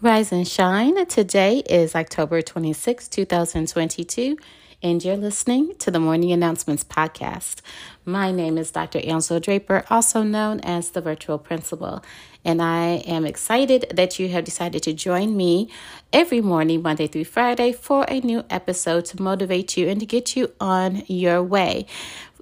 Rise 0.00 0.30
and 0.30 0.46
shine. 0.46 1.04
Today 1.06 1.58
is 1.58 1.96
October 1.96 2.40
26, 2.40 3.08
2022, 3.08 4.36
and 4.80 5.04
you're 5.04 5.16
listening 5.16 5.74
to 5.80 5.90
the 5.90 5.98
Morning 5.98 6.30
Announcements 6.30 6.84
Podcast. 6.84 7.62
My 8.04 8.30
name 8.30 8.58
is 8.58 8.70
Dr. 8.70 9.00
Angela 9.00 9.40
Draper, 9.40 9.84
also 9.90 10.22
known 10.22 10.60
as 10.60 10.90
the 10.90 11.00
Virtual 11.00 11.36
Principal, 11.36 12.04
and 12.44 12.62
I 12.62 13.02
am 13.08 13.26
excited 13.26 13.86
that 13.92 14.20
you 14.20 14.28
have 14.28 14.44
decided 14.44 14.84
to 14.84 14.92
join 14.92 15.36
me 15.36 15.68
every 16.12 16.40
morning, 16.40 16.80
Monday 16.80 17.08
through 17.08 17.24
Friday, 17.24 17.72
for 17.72 18.04
a 18.06 18.20
new 18.20 18.44
episode 18.50 19.04
to 19.06 19.20
motivate 19.20 19.76
you 19.76 19.88
and 19.88 19.98
to 19.98 20.06
get 20.06 20.36
you 20.36 20.52
on 20.60 21.02
your 21.08 21.42
way. 21.42 21.86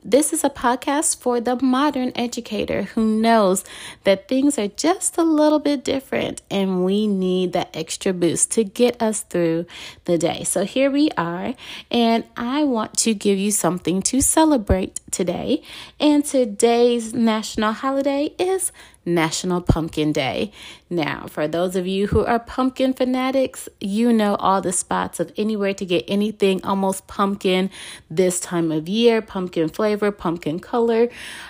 This 0.09 0.33
is 0.33 0.45
a 0.45 0.51
podcast 0.51 1.19
for 1.19 1.41
the 1.41 1.61
modern 1.61 2.13
educator 2.15 2.83
who 2.83 3.19
knows 3.21 3.65
that 4.05 4.29
things 4.29 4.57
are 4.57 4.69
just 4.69 5.19
a 5.19 5.25
little 5.25 5.59
bit 5.59 5.83
different 5.83 6.43
and 6.49 6.85
we 6.85 7.09
need 7.09 7.53
that 7.55 7.71
extra 7.75 8.13
boost 8.13 8.53
to 8.53 8.63
get 8.63 9.03
us 9.03 9.23
through 9.23 9.67
the 10.05 10.17
day. 10.17 10.45
So 10.45 10.65
here 10.65 10.93
we 10.93 11.11
are, 11.17 11.55
and 11.91 12.23
I 12.37 12.63
want 12.63 12.97
to 12.99 13.15
give 13.15 13.37
you 13.37 13.51
something 13.51 14.01
to 14.03 14.21
celebrate 14.21 15.01
today. 15.17 15.63
And 15.99 16.25
today's 16.25 17.15
national 17.15 17.73
holiday 17.73 18.35
is 18.39 18.71
National 19.07 19.63
Pumpkin 19.63 20.13
Day. 20.13 20.53
Now, 20.91 21.27
for 21.29 21.49
those 21.49 21.75
of 21.75 21.87
you 21.87 22.09
who 22.09 22.27
are 22.27 22.39
pumpkin 22.39 22.93
fanatics, 22.93 23.69
you 23.81 24.13
know 24.13 24.35
all 24.35 24.61
the 24.61 24.73
spots 24.73 25.19
of 25.19 25.33
anywhere 25.39 25.73
to 25.75 25.87
get 25.87 26.05
anything 26.09 26.63
almost 26.65 27.07
pumpkin 27.07 27.71
this 28.11 28.39
time 28.41 28.71
of 28.71 28.89
year 28.89 29.23
pumpkin 29.23 29.69
flavor, 29.69 30.11
pumpkin 30.11 30.59
color, 30.61 31.09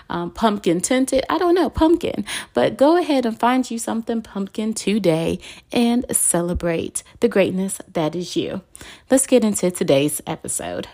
um, 0.08 0.30
pumpkin 0.30 0.80
tinted. 0.80 1.24
I 1.28 1.38
don't 1.38 1.54
know, 1.54 1.70
pumpkin. 1.70 2.24
But 2.54 2.76
go 2.76 2.96
ahead 2.96 3.26
and 3.26 3.38
find 3.38 3.68
you 3.68 3.78
something 3.78 4.22
pumpkin 4.22 4.74
today 4.74 5.40
and 5.72 6.04
celebrate 6.12 7.02
the 7.20 7.28
greatness 7.28 7.80
that 7.92 8.14
is 8.14 8.36
you. 8.36 8.60
Let's 9.10 9.26
get 9.26 9.42
into 9.42 9.70
today's 9.70 10.22
episode. 10.26 10.86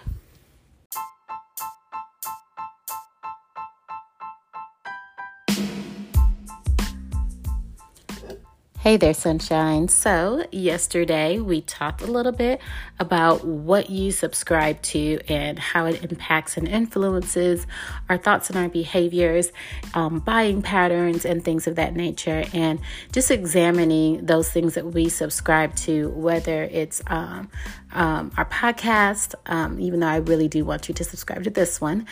Hey 8.82 8.96
there, 8.96 9.14
sunshine. 9.14 9.86
So, 9.86 10.44
yesterday 10.50 11.38
we 11.38 11.60
talked 11.60 12.02
a 12.02 12.06
little 12.08 12.32
bit 12.32 12.60
about 12.98 13.46
what 13.46 13.90
you 13.90 14.10
subscribe 14.10 14.82
to 14.82 15.20
and 15.28 15.56
how 15.56 15.86
it 15.86 16.02
impacts 16.02 16.56
and 16.56 16.66
influences 16.66 17.64
our 18.08 18.18
thoughts 18.18 18.50
and 18.50 18.58
our 18.58 18.68
behaviors, 18.68 19.52
um, 19.94 20.18
buying 20.18 20.62
patterns, 20.62 21.24
and 21.24 21.44
things 21.44 21.68
of 21.68 21.76
that 21.76 21.94
nature, 21.94 22.42
and 22.52 22.80
just 23.12 23.30
examining 23.30 24.26
those 24.26 24.50
things 24.50 24.74
that 24.74 24.86
we 24.86 25.08
subscribe 25.08 25.76
to, 25.76 26.08
whether 26.08 26.64
it's 26.64 27.02
um, 27.06 27.48
um, 27.92 28.32
our 28.36 28.46
podcast, 28.46 29.36
um, 29.46 29.78
even 29.78 30.00
though 30.00 30.08
I 30.08 30.16
really 30.16 30.48
do 30.48 30.64
want 30.64 30.88
you 30.88 30.94
to 30.96 31.04
subscribe 31.04 31.44
to 31.44 31.50
this 31.50 31.80
one, 31.80 32.08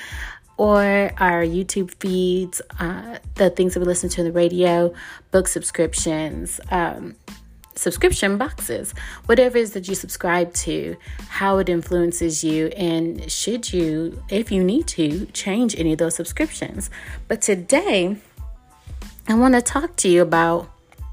or 0.61 1.11
our 1.17 1.43
YouTube 1.43 1.91
feeds, 2.01 2.61
uh, 2.79 3.17
the 3.37 3.49
things 3.49 3.73
that 3.73 3.81
we 3.81 3.87
listen 3.87 4.11
to 4.11 4.21
on 4.21 4.27
the 4.27 4.33
radio, 4.33 4.93
book 5.31 5.49
subscriptions, 5.49 6.60
um, 6.71 7.17
subscription 7.75 8.37
boxes, 8.37 8.93
whatever 9.27 9.59
it 9.59 9.63
is 9.63 9.73
that 9.73 9.89
you 9.89 9.95
subscribe 9.95 10.53
to, 10.53 10.97
how 11.29 11.59
it 11.59 11.69
influences 11.69 12.45
you, 12.45 12.67
and 12.69 13.31
should 13.31 13.73
you, 13.73 14.23
if 14.29 14.53
you 14.53 14.63
need 14.63 14.87
to, 14.87 15.27
change 15.27 15.79
any 15.79 15.93
of 15.93 15.99
those 15.99 16.15
subscriptions. 16.15 16.91
But 17.29 17.41
today, 17.41 18.17
I 19.29 19.35
want 19.35 19.55
to 19.55 19.63
talk 19.63 19.97
to 19.97 20.09
you 20.09 20.23
about 20.23 20.71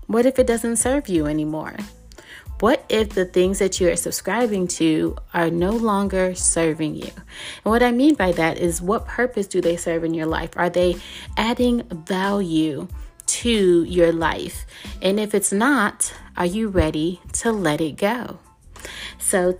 what 0.07 0.25
if 0.25 0.39
it 0.39 0.47
doesn't 0.47 0.77
serve 0.77 1.07
you 1.07 1.25
anymore? 1.25 1.75
What 2.59 2.83
if 2.89 3.09
the 3.09 3.25
things 3.25 3.59
that 3.59 3.79
you 3.79 3.87
are 3.89 3.95
subscribing 3.95 4.67
to 4.69 5.15
are 5.33 5.51
no 5.51 5.71
longer 5.71 6.33
serving 6.33 6.95
you? 6.95 7.11
And 7.13 7.65
what 7.65 7.83
I 7.83 7.91
mean 7.91 8.15
by 8.15 8.31
that 8.31 8.57
is 8.57 8.81
what 8.81 9.05
purpose 9.05 9.45
do 9.45 9.61
they 9.61 9.77
serve 9.77 10.03
in 10.03 10.15
your 10.15 10.25
life? 10.25 10.51
Are 10.57 10.69
they 10.69 10.95
adding 11.37 11.83
value 11.83 12.87
to 13.27 13.83
your 13.83 14.11
life? 14.11 14.65
And 15.01 15.19
if 15.19 15.33
it's 15.35 15.51
not, 15.51 16.13
are 16.35 16.45
you 16.45 16.69
ready 16.69 17.21
to 17.33 17.51
let 17.51 17.81
it 17.81 17.97
go? 17.97 18.39
So 19.17 19.59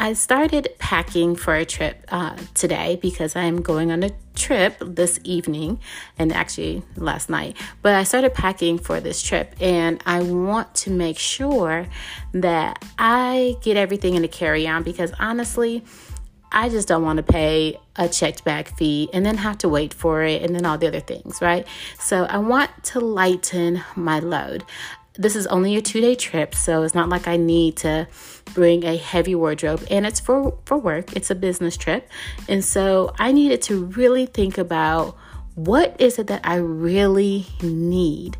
I 0.00 0.12
started 0.12 0.68
packing 0.78 1.34
for 1.34 1.56
a 1.56 1.64
trip 1.64 2.04
uh, 2.08 2.36
today 2.54 3.00
because 3.02 3.34
I'm 3.34 3.62
going 3.62 3.90
on 3.90 4.04
a 4.04 4.10
trip 4.36 4.76
this 4.80 5.18
evening 5.24 5.80
and 6.16 6.32
actually 6.32 6.84
last 6.96 7.28
night. 7.28 7.56
But 7.82 7.94
I 7.94 8.04
started 8.04 8.32
packing 8.32 8.78
for 8.78 9.00
this 9.00 9.20
trip 9.20 9.56
and 9.60 10.00
I 10.06 10.22
want 10.22 10.72
to 10.76 10.90
make 10.92 11.18
sure 11.18 11.88
that 12.32 12.84
I 12.96 13.56
get 13.60 13.76
everything 13.76 14.14
in 14.14 14.22
a 14.22 14.28
carry 14.28 14.68
on 14.68 14.84
because 14.84 15.12
honestly, 15.18 15.84
I 16.50 16.68
just 16.68 16.88
don't 16.88 17.02
want 17.02 17.18
to 17.18 17.22
pay 17.22 17.78
a 17.96 18.08
checked 18.08 18.44
bag 18.44 18.68
fee 18.76 19.08
and 19.12 19.24
then 19.24 19.36
have 19.36 19.58
to 19.58 19.68
wait 19.68 19.92
for 19.92 20.22
it 20.22 20.42
and 20.42 20.54
then 20.54 20.64
all 20.64 20.78
the 20.78 20.86
other 20.86 21.00
things, 21.00 21.40
right? 21.40 21.66
So 21.98 22.24
I 22.24 22.38
want 22.38 22.70
to 22.84 23.00
lighten 23.00 23.82
my 23.96 24.18
load 24.18 24.64
this 25.18 25.34
is 25.34 25.48
only 25.48 25.76
a 25.76 25.82
two 25.82 26.00
day 26.00 26.14
trip, 26.14 26.54
so 26.54 26.84
it's 26.84 26.94
not 26.94 27.08
like 27.08 27.26
I 27.26 27.36
need 27.36 27.76
to 27.78 28.06
bring 28.54 28.84
a 28.84 28.96
heavy 28.96 29.34
wardrobe. 29.34 29.84
And 29.90 30.06
it's 30.06 30.20
for, 30.20 30.56
for 30.64 30.78
work, 30.78 31.14
it's 31.14 31.30
a 31.30 31.34
business 31.34 31.76
trip. 31.76 32.08
And 32.48 32.64
so 32.64 33.12
I 33.18 33.32
needed 33.32 33.60
to 33.62 33.84
really 33.84 34.26
think 34.26 34.56
about 34.56 35.16
what 35.56 36.00
is 36.00 36.20
it 36.20 36.28
that 36.28 36.42
I 36.44 36.54
really 36.56 37.46
need? 37.60 38.36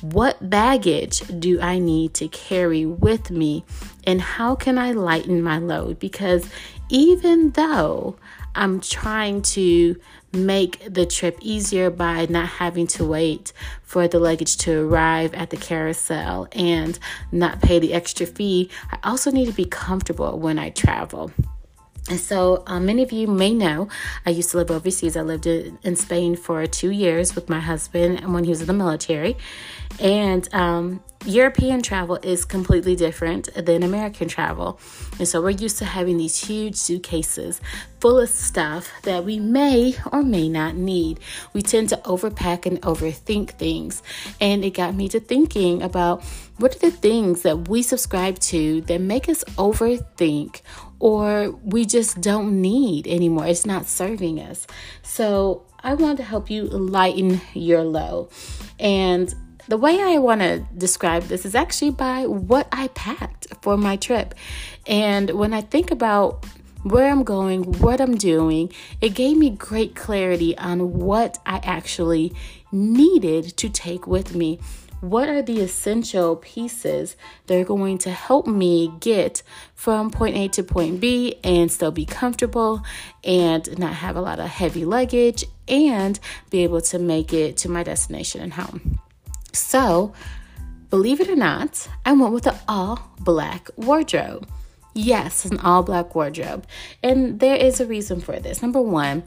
What 0.00 0.50
baggage 0.50 1.20
do 1.38 1.60
I 1.60 1.78
need 1.78 2.14
to 2.14 2.26
carry 2.28 2.84
with 2.84 3.30
me? 3.30 3.64
And 4.04 4.20
how 4.20 4.56
can 4.56 4.76
I 4.76 4.92
lighten 4.92 5.40
my 5.40 5.58
load? 5.58 6.00
Because 6.00 6.48
even 6.88 7.50
though 7.50 8.16
I'm 8.54 8.80
trying 8.80 9.42
to 9.42 9.96
make 10.32 10.92
the 10.92 11.06
trip 11.06 11.38
easier 11.40 11.90
by 11.90 12.26
not 12.26 12.48
having 12.48 12.86
to 12.88 13.04
wait 13.04 13.52
for 13.82 14.08
the 14.08 14.18
luggage 14.18 14.56
to 14.58 14.86
arrive 14.86 15.32
at 15.34 15.50
the 15.50 15.56
carousel 15.56 16.48
and 16.52 16.98
not 17.32 17.62
pay 17.62 17.78
the 17.78 17.94
extra 17.94 18.26
fee. 18.26 18.70
I 18.90 18.98
also 19.04 19.30
need 19.30 19.46
to 19.46 19.52
be 19.52 19.64
comfortable 19.64 20.38
when 20.38 20.58
I 20.58 20.70
travel. 20.70 21.30
And 22.10 22.18
so, 22.18 22.62
um, 22.66 22.86
many 22.86 23.02
of 23.02 23.12
you 23.12 23.26
may 23.26 23.52
know 23.52 23.88
I 24.24 24.30
used 24.30 24.50
to 24.52 24.56
live 24.56 24.70
overseas. 24.70 25.16
I 25.16 25.20
lived 25.20 25.46
in 25.46 25.96
Spain 25.96 26.36
for 26.36 26.66
two 26.66 26.90
years 26.90 27.34
with 27.34 27.50
my 27.50 27.60
husband 27.60 28.20
and 28.20 28.32
when 28.32 28.44
he 28.44 28.50
was 28.50 28.62
in 28.62 28.66
the 28.66 28.72
military. 28.72 29.36
And 30.00 30.48
um, 30.54 31.02
European 31.26 31.82
travel 31.82 32.18
is 32.22 32.44
completely 32.44 32.94
different 32.94 33.48
than 33.54 33.82
American 33.82 34.28
travel. 34.28 34.78
And 35.18 35.26
so 35.26 35.42
we're 35.42 35.50
used 35.50 35.78
to 35.78 35.84
having 35.84 36.16
these 36.16 36.38
huge 36.46 36.76
suitcases 36.76 37.60
full 38.00 38.18
of 38.18 38.28
stuff 38.28 38.90
that 39.02 39.24
we 39.24 39.40
may 39.40 39.96
or 40.12 40.22
may 40.22 40.48
not 40.48 40.76
need. 40.76 41.18
We 41.52 41.62
tend 41.62 41.88
to 41.90 41.96
overpack 41.98 42.66
and 42.66 42.80
overthink 42.82 43.50
things. 43.50 44.02
And 44.40 44.64
it 44.64 44.70
got 44.70 44.94
me 44.94 45.08
to 45.08 45.20
thinking 45.20 45.82
about 45.82 46.24
what 46.58 46.76
are 46.76 46.78
the 46.78 46.90
things 46.92 47.42
that 47.42 47.68
we 47.68 47.82
subscribe 47.82 48.38
to 48.38 48.80
that 48.82 49.00
make 49.00 49.28
us 49.28 49.42
overthink 49.56 50.62
or 51.00 51.50
we 51.62 51.84
just 51.84 52.20
don't 52.20 52.60
need 52.60 53.06
anymore. 53.06 53.46
It's 53.46 53.66
not 53.66 53.86
serving 53.86 54.40
us. 54.40 54.66
So 55.02 55.66
I 55.80 55.94
want 55.94 56.16
to 56.18 56.24
help 56.24 56.48
you 56.48 56.64
lighten 56.64 57.40
your 57.54 57.84
load. 57.84 58.30
And 58.78 59.34
the 59.68 59.76
way 59.76 60.00
I 60.00 60.16
want 60.18 60.40
to 60.40 60.60
describe 60.76 61.24
this 61.24 61.44
is 61.44 61.54
actually 61.54 61.90
by 61.90 62.26
what 62.26 62.68
I 62.72 62.88
packed 62.88 63.48
for 63.60 63.76
my 63.76 63.96
trip. 63.96 64.34
And 64.86 65.30
when 65.30 65.52
I 65.52 65.60
think 65.60 65.90
about 65.90 66.46
where 66.84 67.10
I'm 67.10 67.22
going, 67.22 67.78
what 67.80 68.00
I'm 68.00 68.16
doing, 68.16 68.72
it 69.00 69.10
gave 69.10 69.36
me 69.36 69.50
great 69.50 69.94
clarity 69.94 70.56
on 70.56 70.94
what 70.94 71.38
I 71.44 71.60
actually 71.62 72.32
needed 72.72 73.56
to 73.58 73.68
take 73.68 74.06
with 74.06 74.34
me. 74.34 74.58
What 75.00 75.28
are 75.28 75.42
the 75.42 75.60
essential 75.60 76.36
pieces 76.36 77.14
that 77.46 77.56
are 77.56 77.64
going 77.64 77.98
to 77.98 78.10
help 78.10 78.46
me 78.46 78.92
get 78.98 79.42
from 79.74 80.10
point 80.10 80.36
A 80.36 80.48
to 80.48 80.64
point 80.64 80.98
B 80.98 81.36
and 81.44 81.70
still 81.70 81.92
be 81.92 82.04
comfortable 82.04 82.82
and 83.22 83.78
not 83.78 83.92
have 83.92 84.16
a 84.16 84.20
lot 84.20 84.40
of 84.40 84.48
heavy 84.48 84.84
luggage 84.84 85.44
and 85.68 86.18
be 86.50 86.64
able 86.64 86.80
to 86.80 86.98
make 86.98 87.32
it 87.32 87.56
to 87.58 87.68
my 87.68 87.84
destination 87.84 88.40
and 88.40 88.54
home? 88.54 88.97
So, 89.52 90.12
believe 90.90 91.20
it 91.20 91.28
or 91.28 91.36
not, 91.36 91.88
I 92.04 92.12
went 92.12 92.32
with 92.32 92.46
an 92.46 92.56
all 92.68 93.12
black 93.20 93.68
wardrobe. 93.76 94.48
Yes, 94.94 95.44
an 95.44 95.60
all 95.60 95.82
black 95.82 96.14
wardrobe. 96.14 96.66
And 97.02 97.38
there 97.40 97.56
is 97.56 97.80
a 97.80 97.86
reason 97.86 98.20
for 98.20 98.38
this. 98.40 98.62
Number 98.62 98.80
one, 98.80 99.22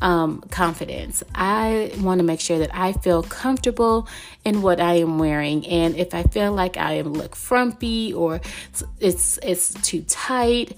um, 0.00 0.42
confidence. 0.50 1.22
I 1.34 1.92
want 1.98 2.18
to 2.18 2.24
make 2.24 2.40
sure 2.40 2.58
that 2.58 2.70
I 2.74 2.92
feel 2.92 3.22
comfortable 3.22 4.08
in 4.44 4.62
what 4.62 4.80
I 4.80 4.94
am 4.94 5.18
wearing, 5.18 5.66
and 5.66 5.96
if 5.96 6.14
I 6.14 6.24
feel 6.24 6.52
like 6.52 6.76
I 6.76 7.00
look 7.00 7.34
frumpy 7.34 8.12
or 8.12 8.40
it's 9.00 9.38
it's 9.42 9.74
too 9.82 10.02
tight, 10.02 10.76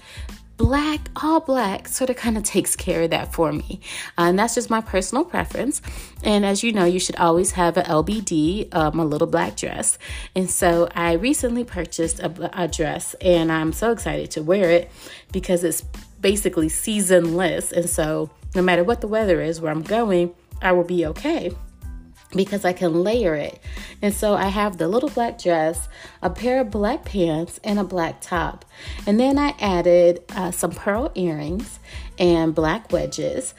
black, 0.59 1.09
all 1.23 1.39
black, 1.39 1.87
sort 1.87 2.09
of 2.09 2.17
kind 2.17 2.37
of 2.37 2.43
takes 2.43 2.75
care 2.75 3.03
of 3.03 3.09
that 3.11 3.33
for 3.33 3.53
me. 3.53 3.79
Uh, 4.17 4.23
and 4.23 4.37
that's 4.37 4.55
just 4.55 4.69
my 4.69 4.81
personal 4.81 5.23
preference. 5.23 5.81
And 6.21 6.45
as 6.45 6.63
you 6.63 6.73
know, 6.73 6.83
you 6.83 6.99
should 6.99 7.15
always 7.15 7.51
have 7.51 7.77
a 7.77 7.81
LBD, 7.83 8.75
um, 8.75 8.99
a 8.99 9.05
little 9.05 9.25
black 9.25 9.55
dress. 9.55 9.97
And 10.35 10.49
so 10.49 10.89
I 10.93 11.13
recently 11.13 11.63
purchased 11.63 12.19
a, 12.19 12.61
a 12.61 12.67
dress 12.67 13.15
and 13.21 13.51
I'm 13.51 13.71
so 13.71 13.91
excited 13.91 14.31
to 14.31 14.43
wear 14.43 14.69
it 14.69 14.91
because 15.31 15.63
it's 15.63 15.81
basically 16.19 16.67
seasonless. 16.67 17.71
And 17.71 17.89
so 17.89 18.29
no 18.53 18.61
matter 18.61 18.83
what 18.83 18.99
the 18.99 19.07
weather 19.07 19.41
is, 19.41 19.61
where 19.61 19.71
I'm 19.71 19.81
going, 19.81 20.33
I 20.61 20.73
will 20.73 20.83
be 20.83 21.05
okay 21.05 21.55
because 22.35 22.65
I 22.65 22.73
can 22.73 23.03
layer 23.03 23.35
it. 23.35 23.59
And 24.01 24.13
so 24.13 24.33
I 24.35 24.47
have 24.47 24.77
the 24.77 24.87
little 24.87 25.09
black 25.09 25.39
dress, 25.39 25.87
a 26.21 26.29
pair 26.29 26.61
of 26.61 26.71
black 26.71 27.05
pants, 27.05 27.59
and 27.63 27.79
a 27.79 27.83
black 27.83 28.21
top. 28.21 28.65
And 29.07 29.19
then 29.19 29.37
I 29.37 29.55
added 29.59 30.23
uh, 30.29 30.51
some 30.51 30.71
pearl 30.71 31.11
earrings 31.15 31.79
and 32.17 32.53
black 32.53 32.91
wedges, 32.91 33.53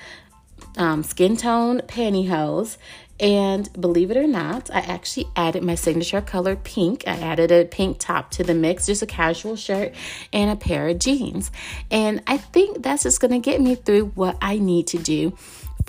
um, 0.77 1.03
skin 1.03 1.37
tone 1.37 1.81
pantyhose. 1.81 2.77
And 3.19 3.71
believe 3.79 4.11
it 4.11 4.17
or 4.17 4.27
not, 4.27 4.71
I 4.71 4.79
actually 4.79 5.27
added 5.37 5.63
my 5.63 5.75
signature 5.75 6.23
color 6.23 6.57
pink. 6.57 7.05
I 7.07 7.19
added 7.19 7.53
a 7.53 7.67
pink 7.67 7.99
top 7.99 8.31
to 8.33 8.45
the 8.45 8.55
mix, 8.55 8.87
just 8.87 9.03
a 9.03 9.07
casual 9.07 9.57
shirt 9.57 9.95
and 10.33 10.51
a 10.51 10.57
pair 10.57 10.89
of 10.89 10.99
jeans. 11.01 11.51
And 11.91 12.23
I 12.27 12.39
think 12.39 12.83
that's 12.83 13.03
just 13.03 13.21
to 13.21 13.39
get 13.39 13.61
me 13.61 13.75
through 13.75 14.07
what 14.15 14.39
I 14.41 14.57
need 14.57 14.87
to 14.89 14.99
do 14.99 15.37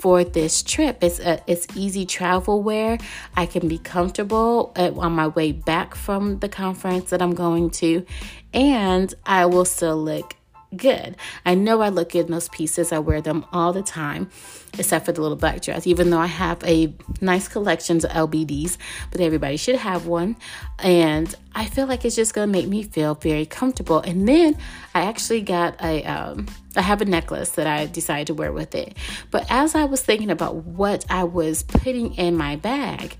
for 0.02 0.24
this 0.24 0.64
trip. 0.64 0.98
It's 1.00 1.20
a, 1.20 1.40
it's 1.46 1.68
easy 1.76 2.04
travel 2.04 2.60
wear. 2.60 2.98
I 3.36 3.46
can 3.46 3.68
be 3.68 3.78
comfortable 3.78 4.72
at, 4.74 4.94
on 4.94 5.12
my 5.12 5.28
way 5.28 5.52
back 5.52 5.94
from 5.94 6.40
the 6.40 6.48
conference 6.48 7.10
that 7.10 7.22
I'm 7.22 7.36
going 7.36 7.70
to, 7.82 8.04
and 8.52 9.14
I 9.24 9.46
will 9.46 9.64
still 9.64 10.02
look 10.02 10.34
good. 10.76 11.16
I 11.44 11.54
know 11.54 11.80
I 11.80 11.88
look 11.88 12.10
good 12.10 12.26
in 12.26 12.32
those 12.32 12.48
pieces. 12.48 12.92
I 12.92 12.98
wear 12.98 13.20
them 13.20 13.44
all 13.52 13.72
the 13.72 13.82
time, 13.82 14.30
except 14.78 15.06
for 15.06 15.12
the 15.12 15.20
little 15.20 15.36
black 15.36 15.62
dress, 15.62 15.86
even 15.86 16.10
though 16.10 16.18
I 16.18 16.26
have 16.26 16.62
a 16.64 16.94
nice 17.20 17.48
collection 17.48 17.98
of 17.98 18.04
LBDs, 18.04 18.78
but 19.10 19.20
everybody 19.20 19.56
should 19.56 19.76
have 19.76 20.06
one. 20.06 20.36
And 20.78 21.34
I 21.54 21.66
feel 21.66 21.86
like 21.86 22.04
it's 22.04 22.16
just 22.16 22.34
going 22.34 22.48
to 22.48 22.52
make 22.52 22.68
me 22.68 22.82
feel 22.82 23.14
very 23.14 23.46
comfortable. 23.46 24.00
And 24.00 24.28
then 24.28 24.56
I 24.94 25.02
actually 25.02 25.42
got 25.42 25.80
a, 25.82 26.04
um, 26.04 26.46
I 26.76 26.82
have 26.82 27.00
a 27.02 27.04
necklace 27.04 27.50
that 27.50 27.66
I 27.66 27.86
decided 27.86 28.28
to 28.28 28.34
wear 28.34 28.52
with 28.52 28.74
it. 28.74 28.96
But 29.30 29.46
as 29.50 29.74
I 29.74 29.84
was 29.84 30.02
thinking 30.02 30.30
about 30.30 30.56
what 30.56 31.04
I 31.10 31.24
was 31.24 31.62
putting 31.62 32.14
in 32.14 32.36
my 32.36 32.56
bag, 32.56 33.16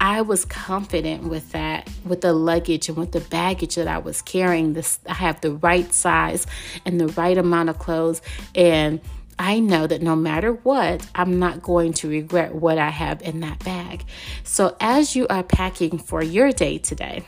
I 0.00 0.22
was 0.22 0.44
confident 0.44 1.24
with 1.24 1.52
that, 1.52 1.88
with 2.04 2.20
the 2.20 2.32
luggage 2.32 2.88
and 2.88 2.96
with 2.96 3.12
the 3.12 3.20
baggage 3.20 3.74
that 3.74 3.88
I 3.88 3.98
was 3.98 4.22
carrying. 4.22 4.72
This 4.72 5.00
I 5.06 5.14
have 5.14 5.40
the 5.40 5.52
right 5.52 5.92
size 5.92 6.46
and 6.84 7.00
the 7.00 7.08
right 7.08 7.36
amount 7.36 7.68
of 7.68 7.78
clothes 7.78 8.22
and 8.54 9.00
I 9.38 9.60
know 9.60 9.86
that 9.86 10.02
no 10.02 10.16
matter 10.16 10.52
what, 10.52 11.06
I'm 11.14 11.38
not 11.38 11.62
going 11.62 11.92
to 11.94 12.08
regret 12.08 12.54
what 12.54 12.76
I 12.76 12.90
have 12.90 13.22
in 13.22 13.40
that 13.40 13.64
bag. 13.64 14.04
So, 14.42 14.76
as 14.80 15.14
you 15.14 15.28
are 15.28 15.44
packing 15.44 15.98
for 15.98 16.22
your 16.22 16.50
day 16.50 16.78
today, 16.78 17.24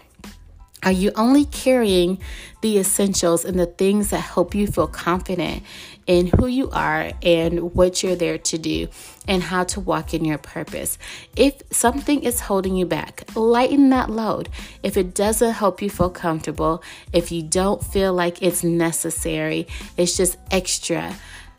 are 0.82 0.93
you 0.93 1.12
only 1.15 1.44
carrying 1.44 2.19
the 2.62 2.79
essentials 2.79 3.44
and 3.44 3.59
the 3.59 3.67
things 3.67 4.11
that 4.11 4.21
help 4.21 4.55
you 4.55 4.67
feel 4.67 4.87
confident 4.87 5.62
in 6.06 6.29
who 6.38 6.47
you 6.47 6.71
are 6.71 7.12
and 7.23 7.75
what 7.75 8.03
you're 8.03 8.17
there 8.17 8.38
to 8.38 8.59
do 8.59 8.88
and 9.29 9.43
how 9.43 9.65
to 9.65 9.81
walk 9.81 10.15
in 10.15 10.25
your 10.25 10.38
purpose? 10.38 10.97
If 11.37 11.62
something 11.71 12.23
is 12.23 12.41
holding 12.41 12.77
you 12.77 12.87
back, 12.87 13.25
lighten 13.35 13.91
that 13.91 14.09
load. 14.09 14.49
If 14.82 14.97
it 14.97 15.15
doesn't 15.15 15.53
help 15.53 15.82
you 15.82 15.91
feel 15.91 16.11
comfortable, 16.11 16.83
if 17.12 17.31
you 17.31 17.43
don't 17.43 17.85
feel 17.85 18.15
like 18.15 18.43
it's 18.43 18.65
necessary, 18.65 19.67
it's 19.99 20.17
just 20.17 20.38
extra, 20.50 21.15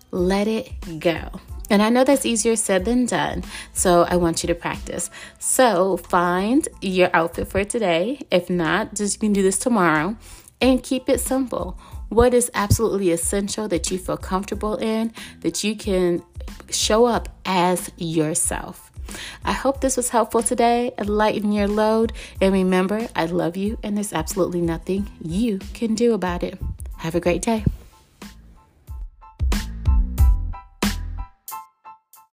let 0.09 0.47
it 0.47 0.99
go. 0.99 1.39
And 1.71 1.81
I 1.81 1.89
know 1.89 2.03
that's 2.03 2.25
easier 2.25 2.57
said 2.57 2.83
than 2.83 3.05
done, 3.05 3.45
so 3.71 4.03
I 4.03 4.17
want 4.17 4.43
you 4.43 4.47
to 4.47 4.55
practice. 4.55 5.09
So 5.39 5.95
find 5.95 6.67
your 6.81 7.09
outfit 7.13 7.47
for 7.47 7.63
today. 7.63 8.19
If 8.29 8.49
not, 8.49 8.93
just 8.93 9.15
you 9.15 9.19
can 9.21 9.31
do 9.31 9.41
this 9.41 9.57
tomorrow 9.57 10.17
and 10.59 10.83
keep 10.83 11.07
it 11.07 11.21
simple. 11.21 11.79
What 12.09 12.33
is 12.33 12.51
absolutely 12.53 13.11
essential 13.11 13.69
that 13.69 13.89
you 13.89 13.97
feel 13.97 14.17
comfortable 14.17 14.75
in, 14.75 15.13
that 15.39 15.63
you 15.63 15.77
can 15.77 16.21
show 16.69 17.05
up 17.05 17.29
as 17.45 17.89
yourself. 17.95 18.91
I 19.45 19.53
hope 19.53 19.79
this 19.79 19.95
was 19.95 20.09
helpful 20.09 20.43
today. 20.43 20.91
Lighten 21.01 21.53
your 21.53 21.69
load. 21.69 22.11
And 22.41 22.51
remember, 22.51 23.07
I 23.15 23.27
love 23.27 23.55
you, 23.55 23.77
and 23.81 23.95
there's 23.95 24.11
absolutely 24.11 24.59
nothing 24.59 25.09
you 25.23 25.59
can 25.73 25.95
do 25.95 26.13
about 26.13 26.43
it. 26.43 26.59
Have 26.97 27.15
a 27.15 27.21
great 27.21 27.41
day. 27.41 27.63